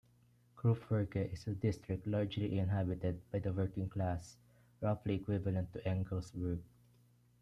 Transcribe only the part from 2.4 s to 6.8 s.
inhabited by the working class, roughly equivalent to Engelsburg.